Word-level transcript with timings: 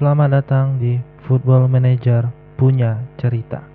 Selamat 0.00 0.32
datang 0.32 0.80
di 0.80 0.96
Football 1.28 1.68
Manager 1.68 2.24
punya 2.56 3.04
cerita. 3.20 3.69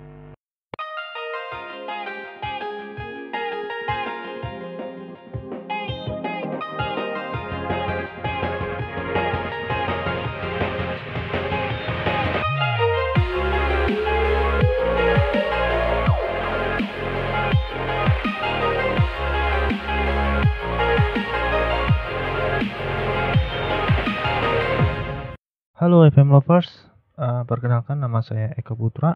Halo 25.86 26.02
FM 26.02 26.34
lovers, 26.34 26.66
uh, 27.14 27.46
perkenalkan 27.46 28.02
nama 28.02 28.18
saya 28.18 28.50
Eko 28.58 28.74
Putra. 28.74 29.14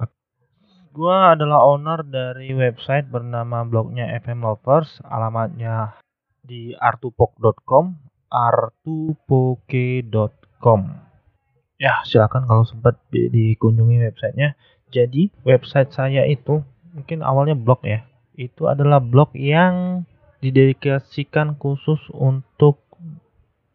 Gua 0.95 1.35
adalah 1.35 1.67
owner 1.67 2.07
dari 2.07 2.55
website 2.55 3.11
bernama 3.11 3.67
blognya 3.67 4.07
FM 4.23 4.47
Lovers, 4.47 5.03
alamatnya 5.03 5.99
di 6.47 6.71
artupok.com, 6.79 7.99
artupoke.com. 8.30 10.80
Ya, 11.75 12.07
silakan 12.07 12.47
kalau 12.47 12.63
sempat 12.63 13.02
dikunjungi 13.11 14.07
websitenya. 14.07 14.55
Jadi, 14.95 15.27
website 15.43 15.91
saya 15.91 16.23
itu 16.23 16.63
mungkin 16.95 17.27
awalnya 17.27 17.59
blog 17.59 17.83
ya. 17.83 18.07
Itu 18.39 18.71
adalah 18.71 19.02
blog 19.02 19.35
yang 19.35 20.07
didedikasikan 20.39 21.59
khusus 21.59 21.99
untuk 22.15 22.79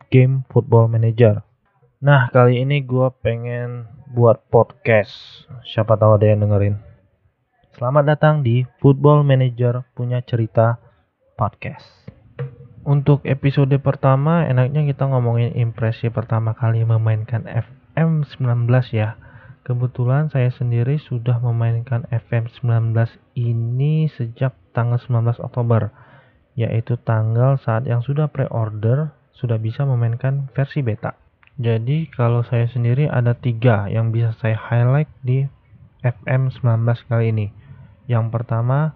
game 0.08 0.48
Football 0.48 0.88
Manager 0.88 1.44
Nah, 2.06 2.30
kali 2.30 2.62
ini 2.62 2.86
gue 2.86 3.10
pengen 3.26 3.90
buat 4.14 4.46
podcast. 4.54 5.10
Siapa 5.66 5.98
tahu 5.98 6.22
ada 6.22 6.30
yang 6.30 6.46
dengerin. 6.46 6.78
Selamat 7.74 8.06
datang 8.06 8.46
di 8.46 8.62
Football 8.78 9.26
Manager 9.26 9.82
punya 9.98 10.22
cerita 10.22 10.78
podcast. 11.34 11.82
Untuk 12.86 13.26
episode 13.26 13.74
pertama, 13.82 14.46
enaknya 14.46 14.86
kita 14.86 15.10
ngomongin 15.10 15.58
impresi 15.58 16.14
pertama 16.14 16.54
kali 16.54 16.86
memainkan 16.86 17.50
FM19 17.50 18.70
ya. 18.94 19.18
Kebetulan 19.66 20.30
saya 20.30 20.54
sendiri 20.54 21.02
sudah 21.02 21.42
memainkan 21.42 22.06
FM19 22.14 22.94
ini 23.34 24.14
sejak 24.14 24.54
tanggal 24.78 25.02
19 25.02 25.42
Oktober, 25.42 25.90
yaitu 26.54 27.02
tanggal 27.02 27.58
saat 27.58 27.90
yang 27.90 28.06
sudah 28.06 28.30
pre-order 28.30 29.10
sudah 29.34 29.58
bisa 29.58 29.90
memainkan 29.90 30.54
versi 30.54 30.86
beta. 30.86 31.25
Jadi 31.56 32.12
kalau 32.12 32.44
saya 32.44 32.68
sendiri 32.68 33.08
ada 33.08 33.32
tiga 33.32 33.88
yang 33.88 34.12
bisa 34.12 34.36
saya 34.44 34.60
highlight 34.60 35.08
di 35.24 35.48
FM 36.04 36.52
19 36.52 36.84
kali 37.08 37.32
ini. 37.32 37.48
Yang 38.12 38.28
pertama 38.36 38.92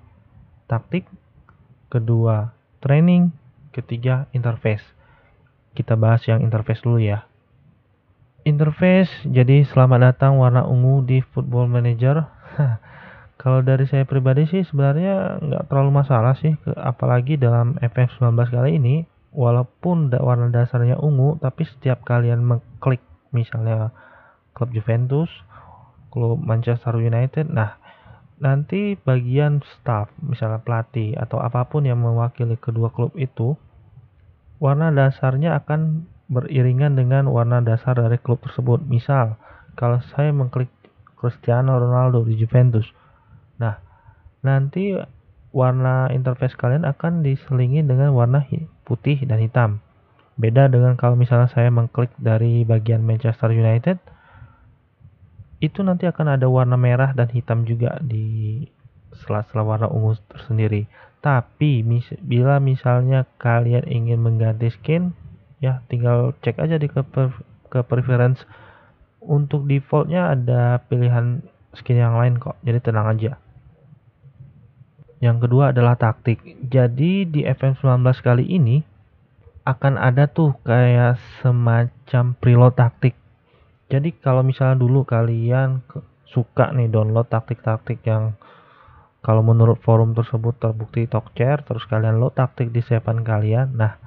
taktik, 0.68 1.08
kedua 1.88 2.52
training, 2.84 3.32
ketiga 3.72 4.28
interface. 4.36 4.84
Kita 5.72 5.96
bahas 5.96 6.28
yang 6.28 6.44
interface 6.44 6.84
dulu 6.84 7.00
ya. 7.00 7.24
Interface, 8.44 9.12
jadi 9.24 9.64
selamat 9.64 10.12
datang 10.12 10.36
warna 10.36 10.68
ungu 10.68 11.00
di 11.08 11.24
Football 11.32 11.72
Manager. 11.72 12.28
Kalau 13.42 13.64
dari 13.64 13.88
saya 13.88 14.04
pribadi 14.04 14.44
sih 14.52 14.68
sebenarnya 14.68 15.40
nggak 15.40 15.72
terlalu 15.72 15.96
masalah 15.96 16.36
sih, 16.36 16.60
apalagi 16.76 17.40
dalam 17.40 17.80
FM 17.80 18.12
19 18.20 18.36
kali 18.52 18.76
ini 18.76 19.08
walaupun 19.40 20.12
warna 20.12 20.52
dasarnya 20.52 21.00
ungu 21.00 21.40
tapi 21.40 21.64
setiap 21.64 22.04
kalian 22.04 22.44
mengklik 22.44 23.00
misalnya 23.32 23.96
klub 24.52 24.76
Juventus 24.76 25.32
klub 26.12 26.44
Manchester 26.44 27.00
United 27.00 27.48
nah 27.48 27.80
nanti 28.44 29.00
bagian 29.00 29.64
staff 29.64 30.12
misalnya 30.20 30.60
pelatih 30.60 31.16
atau 31.16 31.40
apa 31.40 31.64
pun 31.72 31.88
yang 31.88 32.04
mewakili 32.04 32.60
kedua 32.60 32.92
klub 32.92 33.16
itu 33.16 33.56
warna 34.60 34.92
dasarnya 34.92 35.56
akan 35.64 36.04
beriringan 36.30 36.94
dengan 37.00 37.26
warna 37.32 37.58
dasar 37.60 37.98
dari 37.98 38.22
klub 38.22 38.38
tersebut. 38.46 38.86
Misal 38.86 39.40
kalau 39.74 39.98
saya 40.14 40.30
mengklik 40.30 40.70
Cristiano 41.20 41.76
Ronaldo 41.76 42.24
di 42.24 42.40
Juventus 42.40 42.88
nah 43.60 43.76
nanti 44.40 44.96
warna 45.50 46.10
interface 46.14 46.54
kalian 46.54 46.86
akan 46.86 47.26
diselingi 47.26 47.82
dengan 47.82 48.14
warna 48.14 48.46
putih 48.86 49.22
dan 49.26 49.42
hitam. 49.42 49.82
Beda 50.40 50.72
dengan 50.72 50.96
kalau 50.96 51.20
misalnya 51.20 51.52
saya 51.52 51.68
mengklik 51.68 52.14
dari 52.16 52.64
bagian 52.64 53.04
Manchester 53.04 53.52
United, 53.52 54.00
itu 55.60 55.84
nanti 55.84 56.08
akan 56.08 56.40
ada 56.40 56.48
warna 56.48 56.80
merah 56.80 57.12
dan 57.12 57.28
hitam 57.28 57.68
juga 57.68 58.00
di 58.00 58.64
sela-sela 59.12 59.68
warna 59.68 59.92
ungu 59.92 60.16
tersendiri. 60.32 60.88
Tapi 61.20 61.84
mis 61.84 62.08
bila 62.24 62.64
misalnya 62.64 63.28
kalian 63.44 63.84
ingin 63.92 64.24
mengganti 64.24 64.72
skin, 64.72 65.12
ya 65.60 65.84
tinggal 65.92 66.32
cek 66.40 66.56
aja 66.64 66.80
di 66.80 66.88
ke, 66.88 67.04
ke 67.68 67.80
preference. 67.84 68.48
Untuk 69.20 69.68
defaultnya 69.68 70.32
ada 70.32 70.80
pilihan 70.88 71.44
skin 71.76 72.00
yang 72.00 72.16
lain 72.16 72.40
kok, 72.40 72.56
jadi 72.64 72.80
tenang 72.80 73.12
aja. 73.12 73.36
Yang 75.20 75.48
kedua 75.48 75.76
adalah 75.76 76.00
taktik. 76.00 76.40
Jadi 76.64 77.28
di 77.28 77.44
FM19 77.44 78.08
kali 78.24 78.46
ini 78.48 78.80
akan 79.68 80.00
ada 80.00 80.32
tuh 80.32 80.56
kayak 80.64 81.20
semacam 81.44 82.34
preload 82.40 82.74
taktik. 82.80 83.16
Jadi 83.92 84.16
kalau 84.18 84.42
misalnya 84.42 84.80
dulu 84.80 85.04
kalian 85.04 85.84
suka 86.30 86.72
nih 86.72 86.88
download 86.88 87.28
taktik-taktik 87.28 88.00
yang 88.06 88.38
kalau 89.20 89.44
menurut 89.44 89.82
forum 89.84 90.16
tersebut 90.16 90.56
terbukti 90.56 91.04
talk 91.10 91.36
chair 91.36 91.60
terus 91.68 91.84
kalian 91.92 92.24
load 92.24 92.40
taktik 92.40 92.72
di 92.72 92.80
seven 92.80 93.28
kalian. 93.28 93.76
Nah, 93.76 94.00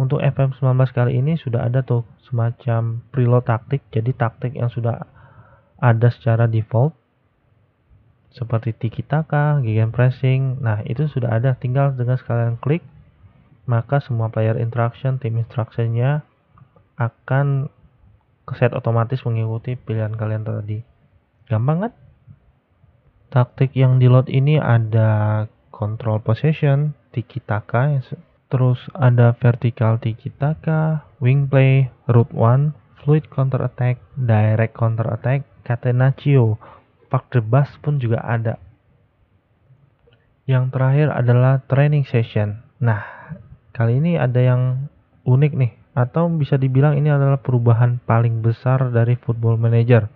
untuk 0.00 0.24
FM19 0.24 0.64
kali 0.96 1.20
ini 1.20 1.36
sudah 1.36 1.68
ada 1.68 1.84
tuh 1.84 2.08
semacam 2.24 3.04
preload 3.12 3.44
taktik. 3.44 3.84
Jadi 3.92 4.16
taktik 4.16 4.56
yang 4.56 4.72
sudah 4.72 5.04
ada 5.76 6.08
secara 6.08 6.48
default 6.48 6.96
seperti 8.36 8.76
tiki 8.76 9.00
taka, 9.00 9.64
gegen 9.64 9.90
pressing. 9.96 10.60
Nah, 10.60 10.84
itu 10.84 11.08
sudah 11.08 11.40
ada, 11.40 11.56
tinggal 11.56 11.96
dengan 11.96 12.20
sekalian 12.20 12.60
klik 12.60 12.84
maka 13.66 13.98
semua 13.98 14.30
player 14.30 14.56
interaction, 14.56 15.18
team 15.18 15.42
instructionnya 15.42 16.22
akan 16.96 17.68
keset 18.46 18.72
otomatis 18.72 19.20
mengikuti 19.26 19.74
pilihan 19.74 20.14
kalian 20.14 20.46
tadi. 20.46 20.80
Gampang 21.50 21.90
kan? 21.90 21.92
Taktik 23.26 23.74
yang 23.74 23.98
di 23.98 24.06
load 24.06 24.30
ini 24.30 24.56
ada 24.56 25.44
control 25.74 26.22
possession, 26.22 26.94
tiki 27.10 27.42
taka, 27.42 27.90
terus 28.46 28.78
ada 28.94 29.34
vertical 29.34 29.98
tiki 29.98 30.30
taka, 30.30 31.02
wing 31.18 31.50
play, 31.50 31.90
root 32.06 32.30
one, 32.30 32.70
fluid 33.02 33.26
counter 33.26 33.58
attack, 33.66 33.98
direct 34.14 34.78
counter 34.78 35.10
attack, 35.10 35.42
catenaccio, 35.66 36.54
Park 37.06 37.30
the 37.30 37.42
Bus 37.42 37.70
pun 37.80 38.02
juga 38.02 38.22
ada. 38.22 38.58
Yang 40.46 40.74
terakhir 40.74 41.08
adalah 41.10 41.62
training 41.66 42.06
session. 42.06 42.62
Nah, 42.78 43.02
kali 43.74 43.98
ini 43.98 44.14
ada 44.14 44.38
yang 44.38 44.86
unik 45.26 45.52
nih, 45.58 45.72
atau 45.98 46.30
bisa 46.30 46.54
dibilang 46.54 46.94
ini 46.94 47.10
adalah 47.10 47.42
perubahan 47.42 47.98
paling 48.06 48.46
besar 48.46 48.94
dari 48.94 49.18
Football 49.18 49.58
Manager. 49.58 50.06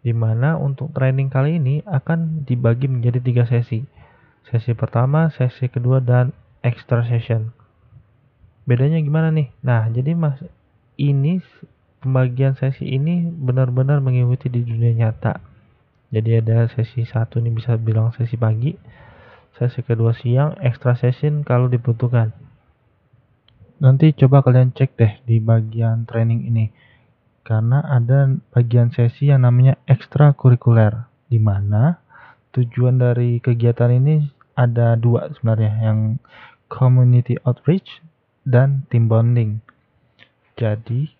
Di 0.00 0.16
mana 0.16 0.56
untuk 0.56 0.96
training 0.96 1.28
kali 1.28 1.60
ini 1.60 1.84
akan 1.84 2.48
dibagi 2.48 2.88
menjadi 2.88 3.20
tiga 3.20 3.44
sesi. 3.44 3.84
Sesi 4.48 4.72
pertama, 4.72 5.28
sesi 5.28 5.68
kedua, 5.68 6.00
dan 6.00 6.32
extra 6.64 7.04
session. 7.04 7.52
Bedanya 8.64 8.98
gimana 9.02 9.28
nih? 9.28 9.52
Nah, 9.60 9.92
jadi 9.92 10.16
mas 10.16 10.40
ini 10.96 11.44
pembagian 12.00 12.56
sesi 12.58 12.88
ini 12.88 13.28
benar-benar 13.28 14.02
mengikuti 14.02 14.50
di 14.50 14.66
dunia 14.66 14.90
nyata 14.96 15.51
jadi 16.12 16.44
ada 16.44 16.68
sesi 16.68 17.08
satu 17.08 17.40
ini 17.40 17.56
bisa 17.56 17.80
bilang 17.80 18.12
sesi 18.12 18.36
pagi 18.36 18.76
sesi 19.56 19.80
kedua 19.80 20.12
siang 20.16 20.56
extra 20.60 20.92
session 20.96 21.44
kalau 21.44 21.72
dibutuhkan. 21.72 22.32
Nanti 23.82 24.14
coba 24.14 24.44
kalian 24.44 24.76
cek 24.76 24.94
deh 24.94 25.12
di 25.26 25.42
bagian 25.42 26.06
training 26.06 26.46
ini 26.46 26.70
karena 27.42 27.82
ada 27.82 28.30
bagian 28.54 28.94
sesi 28.94 29.32
yang 29.32 29.42
namanya 29.42 29.74
ekstra 29.90 30.30
kurikuler 30.36 31.10
di 31.26 31.42
mana 31.42 31.98
tujuan 32.54 33.00
dari 33.02 33.42
kegiatan 33.42 33.90
ini 33.90 34.30
ada 34.54 34.94
dua 34.94 35.32
sebenarnya 35.34 35.72
yang 35.82 35.98
community 36.70 37.40
outreach 37.42 38.04
dan 38.46 38.86
team 38.92 39.10
bonding. 39.10 39.64
Jadi 40.54 41.10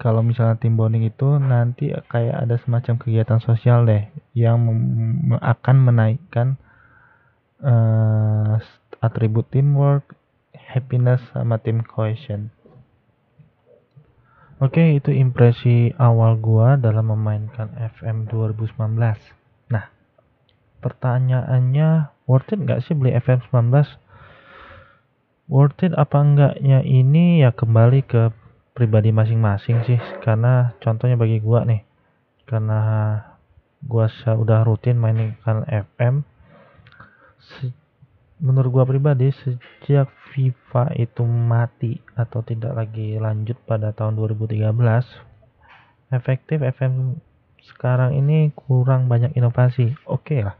kalau 0.00 0.24
misalnya 0.24 0.56
tim 0.56 0.80
bonding 0.80 1.04
itu 1.04 1.36
nanti 1.36 1.92
kayak 2.08 2.48
ada 2.48 2.56
semacam 2.64 2.96
kegiatan 2.96 3.36
sosial 3.44 3.84
deh 3.84 4.08
yang 4.32 4.56
akan 5.44 5.76
menaikkan 5.84 6.56
uh, 7.60 8.56
atribut 9.04 9.44
teamwork, 9.52 10.16
happiness 10.56 11.20
sama 11.36 11.60
team 11.60 11.84
cohesion. 11.84 12.48
Oke, 14.60 14.96
itu 14.96 15.12
impresi 15.12 15.92
awal 16.00 16.40
gua 16.40 16.80
dalam 16.80 17.12
memainkan 17.12 17.68
FM 18.00 18.28
2019. 18.28 18.76
Nah, 19.68 19.84
pertanyaannya 20.80 22.12
worth 22.24 22.56
it 22.56 22.60
nggak 22.64 22.88
sih 22.88 22.96
beli 22.96 23.12
FM 23.20 23.44
19? 23.52 23.68
Worth 25.48 25.80
it 25.84 25.92
apa 25.92 26.16
enggaknya 26.24 26.80
ini 26.84 27.44
ya 27.44 27.52
kembali 27.52 28.00
ke 28.04 28.39
pribadi 28.72 29.10
masing-masing 29.10 29.82
sih. 29.86 30.00
Karena 30.22 30.74
contohnya 30.82 31.18
bagi 31.18 31.42
gua 31.42 31.66
nih, 31.66 31.82
karena 32.46 32.80
gua 33.84 34.06
sudah 34.10 34.64
rutin 34.64 35.00
mainkan 35.00 35.64
FM 35.68 36.22
menurut 38.40 38.72
gua 38.72 38.84
pribadi 38.88 39.32
sejak 39.32 40.08
FIFA 40.32 40.96
itu 40.96 41.24
mati 41.24 42.00
atau 42.16 42.42
tidak 42.44 42.72
lagi 42.72 43.20
lanjut 43.20 43.56
pada 43.68 43.92
tahun 43.92 44.16
2013 44.16 44.64
efektif 46.12 46.60
FM 46.60 47.20
sekarang 47.60 48.16
ini 48.16 48.48
kurang 48.56 49.12
banyak 49.12 49.36
inovasi 49.36 49.92
oke 50.08 50.24
okay 50.24 50.40
lah 50.44 50.56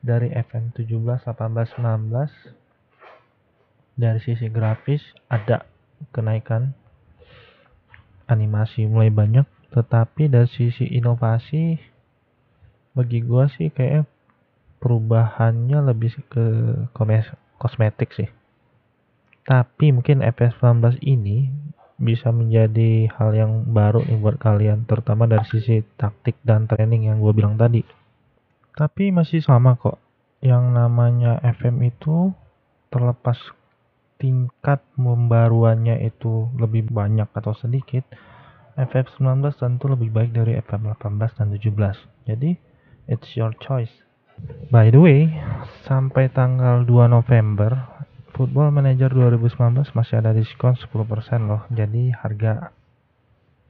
dari 0.00 0.32
FM 0.32 0.72
17, 0.72 0.88
18, 1.26 1.76
19 1.76 2.48
dari 3.98 4.20
sisi 4.22 4.46
grafis 4.48 5.02
ada 5.26 5.66
kenaikan 6.14 6.72
animasi 8.28 8.84
mulai 8.86 9.10
banyak 9.10 9.44
tetapi 9.72 10.32
dari 10.32 10.48
sisi 10.48 10.88
inovasi 10.88 11.76
bagi 12.96 13.20
gua 13.20 13.48
sih 13.52 13.68
kayak 13.68 14.08
perubahannya 14.78 15.82
lebih 15.92 16.14
ke 16.30 16.46
kosmetik 17.58 18.14
sih. 18.14 18.30
Tapi 19.42 19.90
mungkin 19.90 20.22
FS 20.22 20.60
19 20.62 21.02
ini 21.02 21.50
bisa 21.98 22.30
menjadi 22.30 23.10
hal 23.18 23.34
yang 23.34 23.52
baru 23.74 24.06
nih 24.06 24.18
buat 24.22 24.38
kalian, 24.38 24.86
terutama 24.86 25.26
dari 25.26 25.42
sisi 25.50 25.82
taktik 25.98 26.38
dan 26.46 26.70
training 26.70 27.10
yang 27.10 27.18
gue 27.18 27.34
bilang 27.34 27.58
tadi. 27.58 27.82
Tapi 28.78 29.10
masih 29.10 29.42
sama 29.42 29.74
kok, 29.74 29.98
yang 30.38 30.70
namanya 30.70 31.42
FM 31.42 31.82
itu 31.82 32.30
terlepas 32.94 33.34
tingkat 34.18 34.82
pembaruannya 34.98 36.02
itu 36.02 36.50
lebih 36.58 36.90
banyak 36.90 37.30
atau 37.30 37.54
sedikit, 37.54 38.02
FF19 38.78 39.54
tentu 39.58 39.90
lebih 39.90 40.10
baik 40.10 40.30
dari 40.34 40.58
FM18 40.58 41.30
dan 41.38 41.48
17. 41.54 42.30
Jadi, 42.30 42.50
it's 43.10 43.34
your 43.38 43.54
choice. 43.58 43.90
By 44.70 44.94
the 44.94 45.00
way, 45.02 45.34
sampai 45.86 46.30
tanggal 46.30 46.86
2 46.86 47.10
November, 47.10 47.74
Football 48.38 48.70
Manager 48.70 49.10
2019 49.10 49.98
masih 49.98 50.22
ada 50.22 50.30
diskon 50.30 50.78
10% 50.78 50.94
loh. 51.50 51.66
Jadi 51.74 52.14
harga 52.14 52.70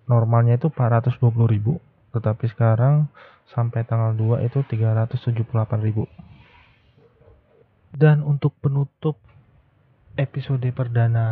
normalnya 0.04 0.60
itu 0.60 0.68
420.000, 0.68 1.80
tetapi 2.12 2.44
sekarang 2.52 3.08
sampai 3.48 3.88
tanggal 3.88 4.12
2 4.12 4.44
itu 4.44 4.60
378.000. 4.60 6.04
Dan 7.96 8.20
untuk 8.20 8.52
penutup 8.60 9.16
episode 10.18 10.66
perdana 10.74 11.26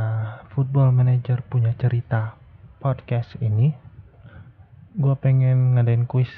Football 0.54 0.94
Manager 0.94 1.42
punya 1.42 1.74
cerita 1.74 2.38
podcast 2.78 3.34
ini, 3.42 3.74
gue 4.94 5.14
pengen 5.18 5.74
ngadain 5.74 6.06
quiz, 6.06 6.30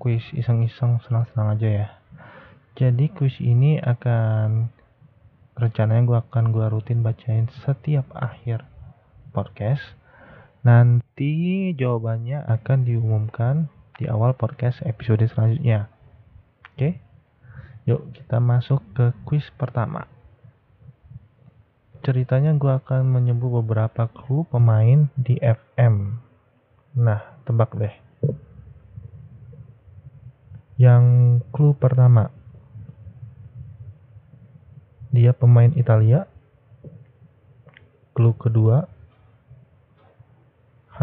quiz 0.00 0.24
iseng-iseng 0.32 1.04
senang-senang 1.04 1.52
aja 1.52 1.68
ya. 1.68 1.88
Jadi 2.80 3.12
kuis 3.12 3.36
ini 3.44 3.76
akan 3.76 4.72
rencananya 5.52 6.08
gue 6.08 6.18
akan 6.24 6.48
gue 6.48 6.64
rutin 6.72 7.04
bacain 7.04 7.52
setiap 7.60 8.08
akhir 8.16 8.64
podcast. 9.36 9.84
Nanti 10.64 11.76
jawabannya 11.76 12.40
akan 12.40 12.88
diumumkan 12.88 13.68
di 14.00 14.08
awal 14.08 14.32
podcast 14.32 14.80
episode 14.88 15.28
selanjutnya. 15.28 15.92
Oke? 16.72 16.96
Yuk 17.84 18.16
kita 18.16 18.40
masuk 18.40 18.80
ke 18.96 19.12
kuis 19.28 19.44
pertama 19.60 20.08
ceritanya 22.10 22.58
gue 22.58 22.74
akan 22.74 23.06
menyebut 23.06 23.62
beberapa 23.62 24.10
clue 24.10 24.42
pemain 24.50 25.06
di 25.14 25.38
FM 25.38 26.18
nah 26.98 27.38
tebak 27.46 27.70
deh 27.78 27.94
yang 30.74 31.38
clue 31.54 31.78
pertama 31.78 32.34
dia 35.10 35.34
pemain 35.34 35.70
Italia. 35.74 36.26
Klub 38.14 38.38
kedua, 38.38 38.86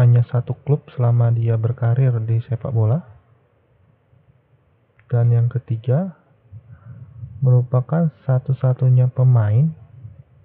hanya 0.00 0.24
satu 0.28 0.56
klub 0.64 0.88
selama 0.96 1.28
dia 1.32 1.60
berkarir 1.60 2.16
di 2.24 2.40
sepak 2.40 2.72
bola. 2.72 3.04
Dan 5.08 5.32
yang 5.32 5.48
ketiga, 5.48 6.16
merupakan 7.40 8.12
satu-satunya 8.28 9.08
pemain 9.12 9.72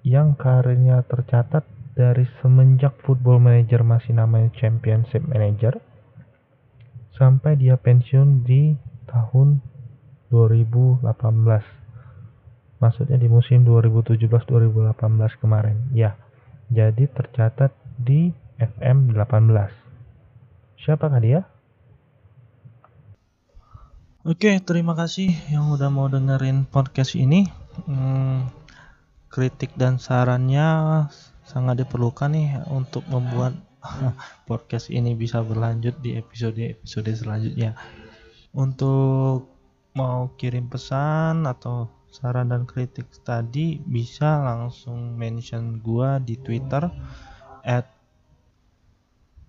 yang 0.03 0.35
karirnya 0.35 1.01
tercatat 1.07 1.63
dari 1.95 2.27
semenjak 2.43 2.91
Football 3.07 3.39
Manager 3.39 3.87
masih 3.87 4.19
namanya 4.19 4.51
Championship 4.59 5.23
Manager 5.23 5.79
sampai 7.15 7.55
dia 7.55 7.79
pensiun 7.79 8.43
di 8.43 8.75
tahun 9.07 9.63
2018 10.27 11.05
maksudnya 12.83 13.15
di 13.15 13.31
musim 13.31 13.63
2017-2018 13.63 15.39
kemarin. 15.39 15.77
Ya 15.95 16.19
jadi 16.67 17.07
tercatat 17.07 17.71
di 17.95 18.35
FM 18.59 19.15
18 19.15 19.71
siapakah 20.83 21.21
dia? 21.23 21.47
Oke 24.23 24.55
terima 24.63 24.95
kasih 24.95 25.31
yang 25.51 25.71
udah 25.71 25.87
mau 25.87 26.11
dengerin 26.11 26.67
podcast 26.67 27.15
ini. 27.15 27.47
Hmm, 27.87 28.47
kritik 29.33 29.73
dan 29.73 29.97
sarannya 29.97 31.09
sangat 31.41 31.81
diperlukan 31.81 32.29
nih 32.29 32.61
untuk 32.69 33.01
membuat 33.09 33.57
podcast 34.47 34.93
ini 34.93 35.17
bisa 35.17 35.41
berlanjut 35.41 35.97
di 36.05 36.21
episode-episode 36.21 37.09
selanjutnya. 37.17 37.73
Untuk 38.53 39.49
mau 39.97 40.29
kirim 40.37 40.69
pesan 40.69 41.49
atau 41.49 41.89
saran 42.13 42.53
dan 42.53 42.69
kritik 42.69 43.09
tadi 43.25 43.81
bisa 43.81 44.45
langsung 44.45 45.17
mention 45.17 45.81
gua 45.81 46.21
di 46.21 46.37
Twitter 46.37 46.85
at 47.65 47.89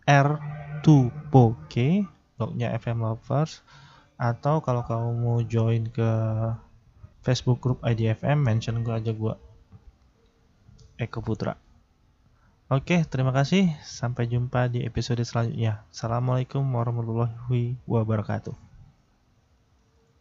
r2poke 0.08 1.88
lognya 2.40 2.72
FM 2.72 3.04
Lovers 3.04 3.61
atau 4.16 4.64
kalau 4.64 4.80
kamu 4.80 5.11
mau 5.12 5.44
join 5.44 5.92
ke 5.92 6.09
Facebook 7.20 7.61
group 7.61 7.85
IDFM 7.85 8.40
mention 8.40 8.80
gua 8.80 8.97
aja 8.97 9.12
gua 9.12 9.37
Eko 10.94 11.20
Putra 11.20 11.58
Oke, 12.72 13.04
terima 13.04 13.28
kasih. 13.28 13.76
Sampai 13.84 14.24
jumpa 14.24 14.72
di 14.72 14.88
episode 14.88 15.20
selanjutnya. 15.20 15.84
Assalamualaikum 15.92 16.64
warahmatullahi 16.64 17.76
wabarakatuh. 17.84 18.63